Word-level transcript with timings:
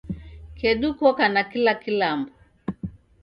Kedu 0.57 0.89
koka 0.99 1.25
na 1.33 1.41
kila 1.51 1.73
kilambo 1.81 2.31